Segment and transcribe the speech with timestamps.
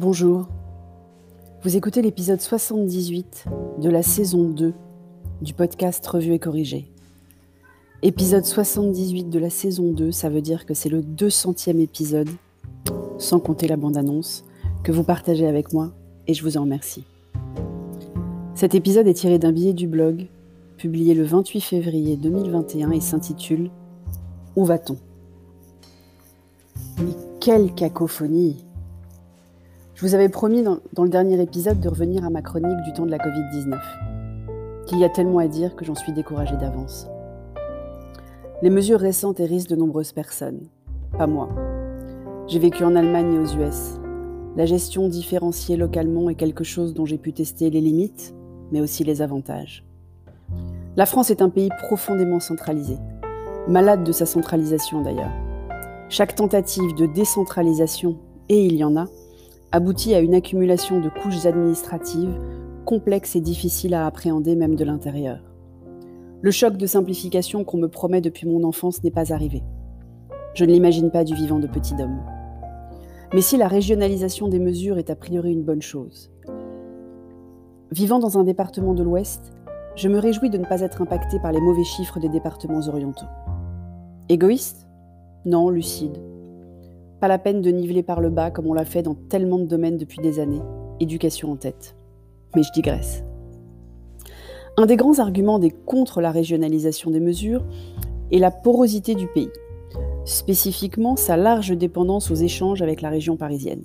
[0.00, 0.48] Bonjour.
[1.62, 3.44] Vous écoutez l'épisode 78
[3.82, 4.72] de la saison 2
[5.42, 6.90] du podcast Revue et Corrigé.
[8.00, 12.30] Épisode 78 de la saison 2, ça veut dire que c'est le 200e épisode,
[13.18, 14.46] sans compter la bande-annonce,
[14.84, 15.92] que vous partagez avec moi
[16.26, 17.04] et je vous en remercie.
[18.54, 20.28] Cet épisode est tiré d'un billet du blog,
[20.78, 23.70] publié le 28 février 2021 et s'intitule
[24.56, 24.96] Où va-t-on?
[27.04, 28.64] Mais quelle cacophonie
[30.00, 33.04] je vous avais promis dans, le dernier épisode de revenir à ma chronique du temps
[33.04, 33.78] de la Covid-19.
[34.86, 37.06] Qu'il y a tellement à dire que j'en suis découragée d'avance.
[38.62, 40.62] Les mesures récentes hérissent de nombreuses personnes.
[41.18, 41.50] Pas moi.
[42.46, 44.00] J'ai vécu en Allemagne et aux US.
[44.56, 48.34] La gestion différenciée localement est quelque chose dont j'ai pu tester les limites,
[48.72, 49.84] mais aussi les avantages.
[50.96, 52.96] La France est un pays profondément centralisé,
[53.68, 55.36] malade de sa centralisation d'ailleurs.
[56.08, 58.16] Chaque tentative de décentralisation,
[58.48, 59.04] et il y en a,
[59.72, 62.38] aboutit à une accumulation de couches administratives
[62.84, 65.38] complexes et difficiles à appréhender même de l'intérieur.
[66.42, 69.62] Le choc de simplification qu'on me promet depuis mon enfance n'est pas arrivé.
[70.54, 72.20] Je ne l'imagine pas du vivant de petit homme.
[73.32, 76.32] Mais si la régionalisation des mesures est a priori une bonne chose.
[77.92, 79.52] Vivant dans un département de l'Ouest,
[79.94, 83.26] je me réjouis de ne pas être impacté par les mauvais chiffres des départements orientaux.
[84.28, 84.88] Égoïste?
[85.44, 86.18] Non, lucide.
[87.20, 89.66] Pas la peine de niveler par le bas comme on l'a fait dans tellement de
[89.66, 90.62] domaines depuis des années,
[91.00, 91.94] éducation en tête.
[92.56, 93.22] Mais je digresse.
[94.78, 97.62] Un des grands arguments des contre la régionalisation des mesures
[98.32, 99.50] est la porosité du pays,
[100.24, 103.84] spécifiquement sa large dépendance aux échanges avec la région parisienne.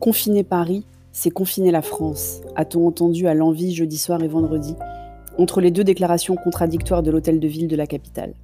[0.00, 4.74] Confiner Paris, c'est confiner la France, a-t-on entendu à l'envie jeudi soir et vendredi,
[5.38, 8.34] entre les deux déclarations contradictoires de l'hôtel de ville de la capitale.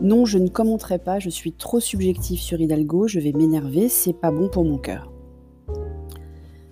[0.00, 4.12] Non, je ne commenterai pas, je suis trop subjectif sur Hidalgo, je vais m'énerver, c'est
[4.12, 5.12] pas bon pour mon cœur.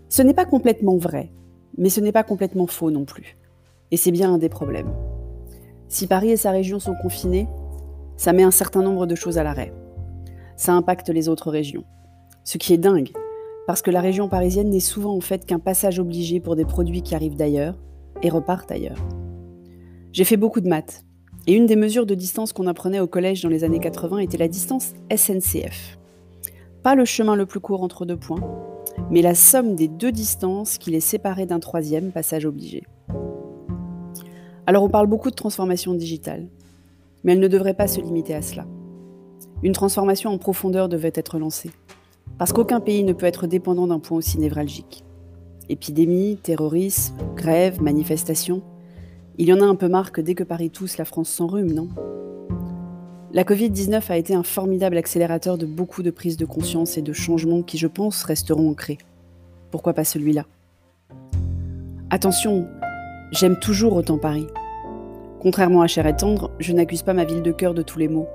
[0.08, 1.32] Ce n'est pas complètement vrai,
[1.76, 3.36] mais ce n'est pas complètement faux non plus.
[3.90, 4.92] Et c'est bien un des problèmes.
[5.88, 7.48] Si Paris et sa région sont confinés,
[8.16, 9.72] ça met un certain nombre de choses à l'arrêt.
[10.56, 11.84] Ça impacte les autres régions.
[12.44, 13.10] Ce qui est dingue,
[13.66, 17.02] parce que la région parisienne n'est souvent en fait qu'un passage obligé pour des produits
[17.02, 17.78] qui arrivent d'ailleurs
[18.22, 19.04] et repartent ailleurs.
[20.12, 21.04] J'ai fait beaucoup de maths,
[21.46, 24.38] et une des mesures de distance qu'on apprenait au collège dans les années 80 était
[24.38, 25.98] la distance SNCF.
[26.82, 28.42] Pas le chemin le plus court entre deux points,
[29.10, 32.84] mais la somme des deux distances qui les séparaient d'un troisième passage obligé.
[34.66, 36.46] Alors on parle beaucoup de transformation digitale,
[37.22, 38.66] mais elle ne devrait pas se limiter à cela.
[39.62, 41.70] Une transformation en profondeur devait être lancée,
[42.38, 45.04] parce qu'aucun pays ne peut être dépendant d'un point aussi névralgique.
[45.68, 48.62] Épidémie, terrorisme, grève, manifestation,
[49.36, 51.72] il y en a un peu marre que dès que Paris tousse, la France s'enrhume,
[51.72, 51.88] non?
[53.32, 57.12] La Covid-19 a été un formidable accélérateur de beaucoup de prises de conscience et de
[57.12, 58.98] changements qui, je pense, resteront ancrés.
[59.72, 60.44] Pourquoi pas celui-là?
[62.10, 62.68] Attention,
[63.32, 64.46] j'aime toujours autant Paris.
[65.40, 68.06] Contrairement à Cher et Tendre, je n'accuse pas ma ville de cœur de tous les
[68.06, 68.28] maux.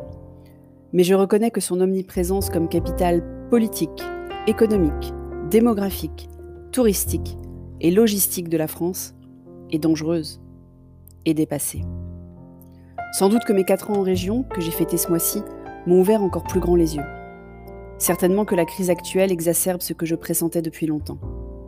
[0.92, 4.04] Mais je reconnais que son omniprésence comme capitale politique,
[4.48, 5.14] économique,
[5.50, 6.28] démographique,
[6.74, 7.38] touristique
[7.80, 9.16] et logistique de la France
[9.72, 10.42] est dangereuse
[11.26, 11.84] et dépassé.
[13.14, 15.42] Sans doute que mes quatre ans en région, que j'ai fêté ce mois-ci,
[15.88, 17.06] m'ont ouvert encore plus grand les yeux.
[17.98, 21.20] Certainement que la crise actuelle exacerbe ce que je pressentais depuis longtemps.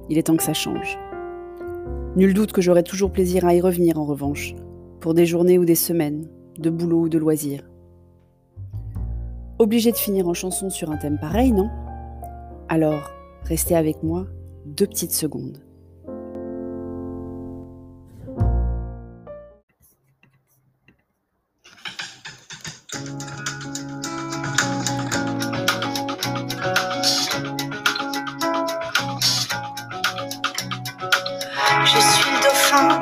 [0.10, 0.98] Il est temps que ça change.
[2.16, 4.54] Nul doute que j'aurai toujours plaisir à y revenir en revanche,
[5.00, 6.28] pour des journées ou des semaines,
[6.60, 7.70] de boulot ou de loisirs.
[9.60, 11.70] Obligé de finir en chanson sur un thème pareil, non?
[12.70, 13.12] Alors,
[13.44, 14.28] restez avec moi
[14.66, 15.64] deux petites secondes.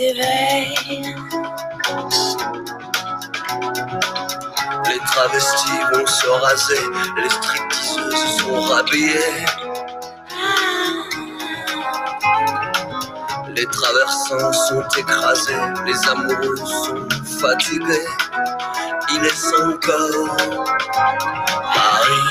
[0.00, 0.16] Les
[5.04, 6.80] travestis vont se raser,
[7.18, 9.44] les stripteaseuses sont rhabillées.
[13.54, 15.52] Les traversins sont écrasés,
[15.84, 17.06] les amoureux sont
[17.38, 18.08] fatigués.
[19.12, 19.36] Il est
[19.80, 20.36] corps,
[21.74, 22.28] Paris.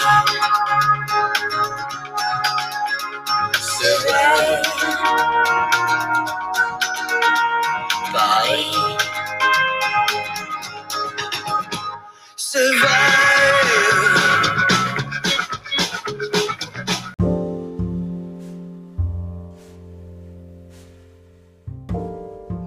[3.62, 4.99] C'est